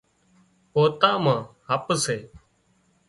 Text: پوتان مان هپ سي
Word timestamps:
پوتان 0.71 1.15
مان 1.23 1.39
هپ 1.67 1.85
سي 2.03 2.17